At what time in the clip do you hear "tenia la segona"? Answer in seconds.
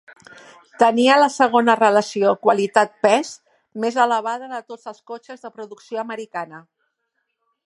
0.83-1.75